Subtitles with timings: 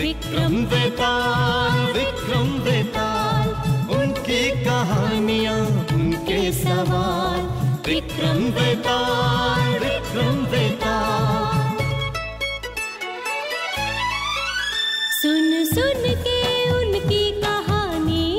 [0.00, 3.48] विक्रम वेताल विक्रम वेताल,
[3.96, 5.60] उनकी कहानियाँ,
[5.94, 7.40] उनके सवाल।
[7.86, 11.76] विक्रम वेताल विक्रम वेताल।
[15.22, 16.40] सुन सुन के
[16.70, 18.32] उनकी कहानी,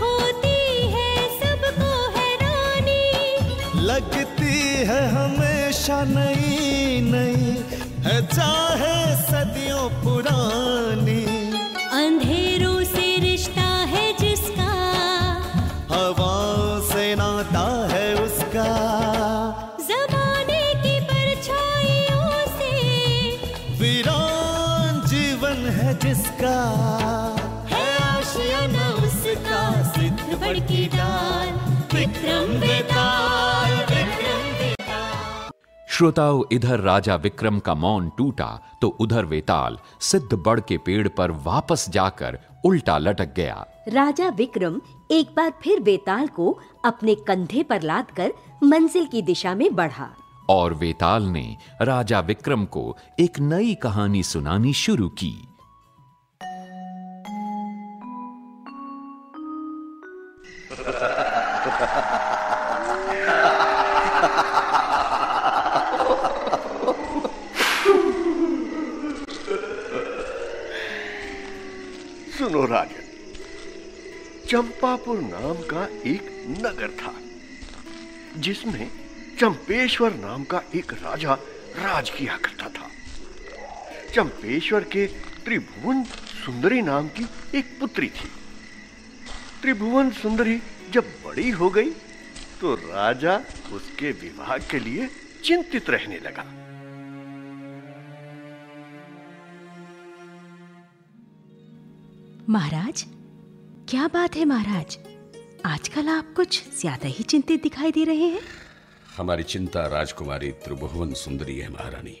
[0.00, 0.60] होती
[0.94, 3.04] है सबको हैरानी।
[3.82, 4.54] लगती
[4.90, 7.56] है हमेशा नई नई
[8.08, 11.24] है चाहे सदियों पुरानी।
[11.92, 14.70] अंधेरों से रिश्ता है जिसका।
[15.90, 18.68] हवाओं से नाता है उसका।
[19.80, 22.72] जमाने की परछाइयों से।
[23.78, 27.27] वीरान जीवन है जिसका।
[35.98, 41.30] श्रोताओं इधर राजा विक्रम का मौन टूटा तो उधर वेताल सिद्ध बड़ के पेड़ पर
[41.30, 47.82] वापस जाकर उल्टा लटक गया। राजा विक्रम एक बार फिर वेताल को अपने कंधे पर
[47.82, 48.32] लादकर
[48.62, 50.08] मंजिल की दिशा में बढ़ा।
[50.50, 55.47] और वेताल ने राजा विक्रम को एक नई कहानी सुनानी शुरू की।
[74.50, 77.12] चंपापुर नाम का एक नगर था,
[78.36, 78.90] जिसमें
[79.40, 81.34] चंपेश्वर नाम का एक राजा
[81.76, 82.88] राज किया करता था।
[84.14, 85.06] चंपेश्वर के
[85.44, 87.26] त्रिभुवन सुंदरी नाम की
[87.58, 88.30] एक पुत्री थी।
[89.62, 90.58] त्रिभुवन सुंदरी
[90.92, 91.90] जब बड़ी हो गई
[92.60, 93.36] तो राजा
[93.72, 95.08] उसके विवाह के लिए
[95.44, 96.46] चिंतित रहने लगा।
[102.48, 103.06] महाराज
[103.88, 104.96] क्या बात है महाराज?
[105.66, 108.40] आजकल आप कुछ ज़्यादा ही चिंतित दिखाई दे रहे हैं।
[109.16, 112.16] हमारी चिंता राजकुमारी त्रिभुवन सुंदरी है महारानी।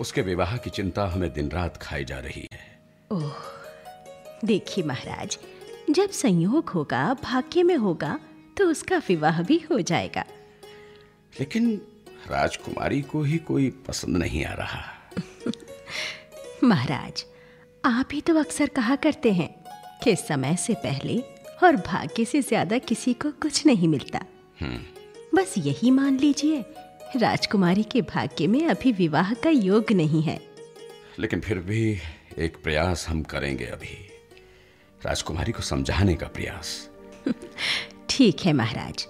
[0.00, 2.80] उसके विवाह की चिंता हमें दिन रात खाई जा रही है।
[3.12, 3.36] ओह
[4.44, 5.38] देखिए महाराज
[5.90, 8.18] जब संयोग होगा भाग्य में होगा
[8.56, 10.24] तो उसका विवाह भी हो जाएगा।
[11.40, 11.70] लेकिन
[12.30, 14.82] राजकुमारी को ही कोई पसंद नहीं आ रहा।
[16.64, 17.24] महाराज
[17.84, 19.59] आप ही तो अक्सर कहा करते हैं
[20.04, 21.18] कि समय से पहले
[21.62, 24.24] और भाग्य से ज़्यादा किसी को कुछ नहीं मिलता।
[25.34, 26.64] बस यही मान लीजिए
[27.16, 30.40] राजकुमारी के भाग्य में अभी विवाह का योग नहीं है।
[31.18, 31.98] लेकिन फिर भी
[32.38, 33.96] एक प्रयास हम करेंगे अभी।
[35.04, 36.90] राजकुमारी को समझाने का प्रयास।
[38.10, 39.06] ठीक है महाराज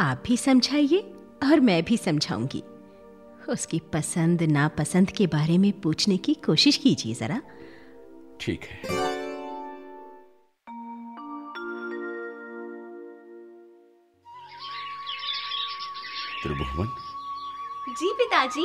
[0.00, 0.98] आप भी समझाइए
[1.42, 2.62] और मैं भी समझाऊँगी।
[3.48, 7.40] उसकी पसंद नापसंद के बारे में पूछने की कोशिश कीजिए जरा।
[8.40, 9.09] ठीक है।
[16.42, 16.86] त्रिभुवन।
[17.90, 18.64] जी पिताजी।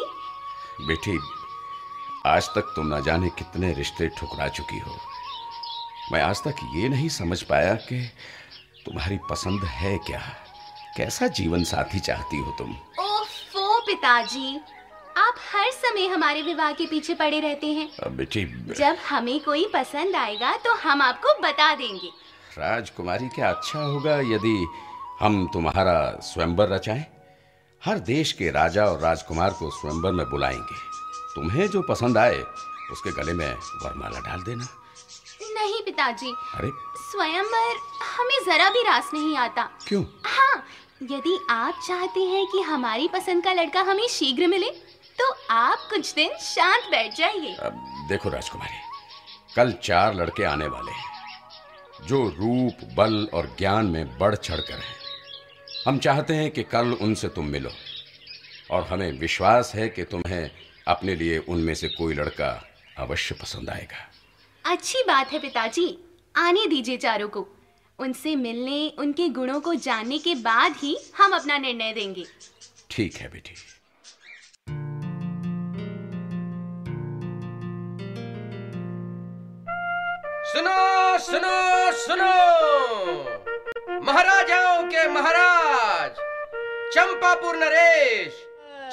[0.81, 1.17] बेटी
[2.25, 4.95] आज तक तुम न जाने कितने रिश्ते ठुकरा चुकी हो।
[6.11, 7.99] मैं आज तक ये नहीं समझ पाया कि
[8.85, 10.19] तुम्हारी पसंद है क्या।
[10.97, 12.71] कैसा जीवन साथी चाहती हो तुम?
[13.01, 14.55] ओफो पिताजी
[15.17, 20.15] आप हर समय हमारे विवाह के पीछे पड़े रहते हैं। बेटी जब हमें कोई पसंद
[20.15, 22.11] आएगा तो हम आपको बता देंगे।
[22.57, 24.55] राजकुमारी क्या अच्छा होगा यदि
[25.19, 27.05] हम तुम्हारा स्वयंवर रचाएँ?
[27.85, 30.75] हर देश के राजा और राजकुमार को स्वयंवर में बुलाएँगे।
[31.35, 32.39] तुम्हें जो पसंद आए
[32.91, 33.53] उसके गले में
[33.83, 34.67] वरमाला डाल देना।
[35.53, 37.77] नहीं पिताजी। अरे। स्वयंवर
[38.15, 40.03] हमें जरा भी रास नहीं आता। क्यों?
[40.25, 40.63] हाँ
[41.03, 44.69] यदि आप चाहते हैं कि हमारी पसंद का लड़का हमें शीघ्र मिले
[45.19, 48.83] तो आप कुछ दिन शांत बैठ जाइए। अब देखो राजकुमारी
[49.55, 54.73] कल चार लड़के आने वाले हैं जो रूप बल और ज्ञान में बढ़ चढ़ कर
[54.73, 55.04] हैं।
[55.85, 57.69] हम चाहते हैं कि कल उनसे तुम मिलो।
[58.71, 60.51] और हमें विश्वास है कि तुम्हें
[60.87, 62.67] अपने लिए उनमें से कोई लड़का
[62.97, 64.11] अवश्य पसंद आएगा।
[64.65, 65.97] अच्छी बात है पिताजी।
[66.35, 67.47] आने दीजिए चारों को।
[67.99, 72.25] उनसे मिलने उनके गुणों को जानने के बाद ही हम अपना निर्णय देंगे।
[72.89, 73.55] ठीक है बेटी।
[80.51, 82.33] सुनो सुनो सुनो।
[84.01, 85.44] महाराजाओं के महाराज
[86.95, 88.33] चंपापुर नरेश।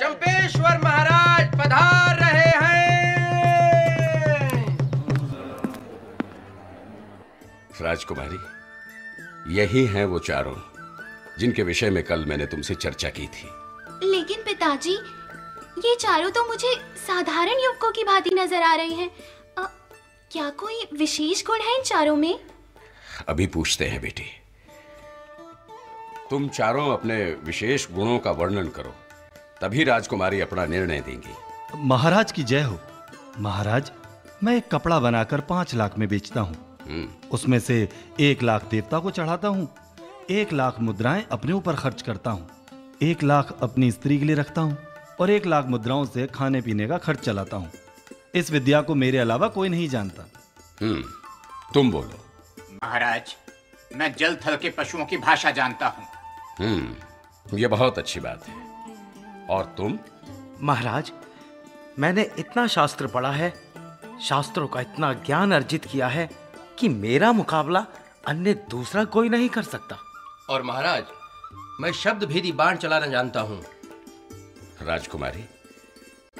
[0.00, 2.78] चंपेश्वर महाराज पधार रहे हैं।
[7.80, 8.40] राजकुमारी
[9.54, 10.56] यही हैं वो चारों
[11.38, 13.48] जिनके विषय में कल मैंने तुमसे चर्चा की थी।
[14.10, 14.98] लेकिन पिताजी
[15.78, 16.74] ये चारों तो मुझे
[17.06, 19.10] साधारण युवकों की भांति नज़र आ रहे हैं।
[20.32, 22.38] क्या कोई विशेष गुण है इन चारों में?
[23.28, 24.30] अभी पूछते हैं बेटी
[26.32, 28.94] तुम चारों अपने विशेष गुणों का वर्णन करो
[29.60, 31.34] तभी राजकुमारी अपना निर्णय देंगी।
[31.88, 32.78] महाराज की जय हो।
[33.38, 33.90] महाराज
[34.44, 36.54] मैं एक कपड़ा बनाकर पाँच लाख में बेचता हूँ।
[36.88, 37.76] हम्म, उसमें से
[38.20, 39.68] एक लाख देवता को चढ़ाता हूँ
[40.30, 42.48] एक लाख मुद्राएँ अपने ऊपर खर्च करता हूँ
[43.02, 44.76] एक लाख अपनी स्त्री के लिए रखता हूँ
[45.20, 47.70] और एक लाख मुद्राओं से खाने पीने का खर्च चलाता हूँ।
[48.34, 50.26] इस विद्या को मेरे अलावा कोई नहीं जानता।
[50.80, 51.02] हम्म,
[51.74, 52.24] तुम बोलो।
[52.84, 53.36] महाराज
[53.96, 56.06] मैं जल थल के पशुओं की भाषा जानता हूँ।
[56.60, 58.54] हम्म ये बहुत अच्छी बात है।
[59.50, 59.98] और तुम?
[60.60, 61.12] महाराज
[61.98, 63.52] मैंने इतना शास्त्र पढ़ा है
[64.22, 66.28] शास्त्रों का इतना ज्ञान अर्जित किया है
[66.78, 67.86] कि मेरा मुकाबला
[68.26, 69.98] अन्य दूसरा कोई नहीं कर सकता।
[70.50, 71.04] और महाराज
[71.80, 73.62] मैं शब्द भेदी बाण चलाना जानता हूँ।
[74.82, 75.44] राजकुमारी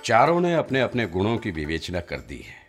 [0.05, 2.61] चारों ने अपने अपने गुणों की विवेचना कर दी है।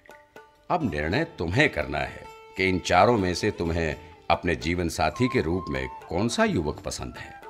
[0.69, 2.25] अब निर्णय तुम्हें करना है
[2.57, 6.79] कि इन चारों में से तुम्हें अपने जीवन साथी के रूप में कौन सा युवक
[6.79, 7.41] पसंद है?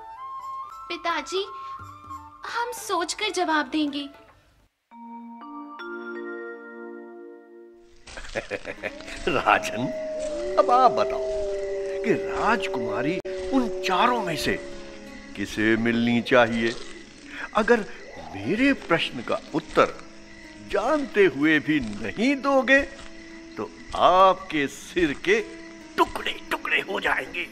[0.90, 1.44] पिताजी
[2.46, 4.10] हम सोचकर जवाब देंगे।
[9.28, 9.88] राजन
[10.60, 11.28] अब आप बताओ
[12.04, 13.20] कि राजकुमारी
[13.54, 14.54] उन चारों में से
[15.36, 16.76] किसे मिलनी चाहिए?
[17.56, 17.80] अगर
[18.36, 19.96] मेरे प्रश्न का उत्तर
[20.72, 22.82] जानते हुए भी नहीं दोगे
[23.58, 25.40] तो आपके सिर के
[25.98, 26.40] टुकड़े
[26.74, 27.48] टुकड़े हो जाएँगे।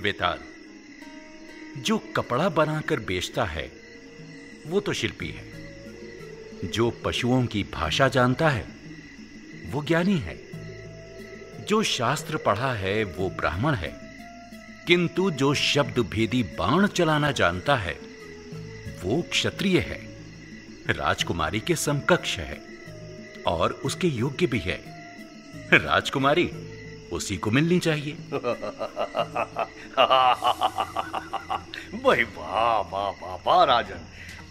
[0.00, 0.38] वेताल
[1.76, 3.72] जो कपड़ा बनाकर बेचता है,
[4.66, 5.52] वो तो शिल्पी है।
[6.64, 8.66] जो पशुओं की भाषा जानता है,
[9.66, 10.40] वो ज्ञानी है।
[11.64, 14.00] जो शास्त्र पढ़ा है, वो ब्राह्मण है।
[14.86, 17.92] किंतु जो शब्द भेदी बाण चलाना जानता है,
[19.02, 20.18] वो क्षत्रिय है।
[20.92, 22.60] राजकुमारी के समकक्ष है
[23.46, 24.99] और उसके योग्य भी है।
[25.74, 26.50] राजकुमारी
[27.12, 28.12] उसी को मिलनी चाहिए।
[32.04, 34.00] भाई वाह वाह वाह वाह राजन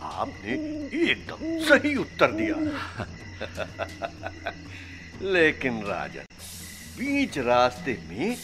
[0.01, 0.53] आपने
[1.01, 2.55] एकदम सही उत्तर दिया।
[5.31, 6.25] लेकिन राजन
[6.99, 8.37] बीच रास्ते में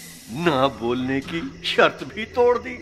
[0.45, 2.75] ना बोलने की शर्त भी तोड़ दी।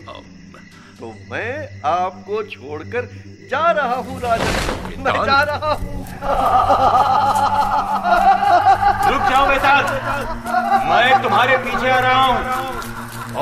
[0.98, 3.06] तो मैं आपको छोड़कर
[3.50, 4.50] जा रहा हूँ राजा।
[5.04, 5.92] मैं जा रहा हूँ।
[9.10, 9.74] रुक जाओ बेटा
[10.90, 12.38] मैं तुम्हारे पीछे आ रहा हूँ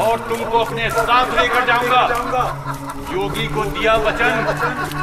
[0.03, 2.03] और तुमको अपने साथ लेकर जाऊँगा।
[3.13, 4.33] योगी को दिया वचन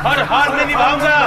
[0.06, 1.18] हर हाल में निभाऊँगा।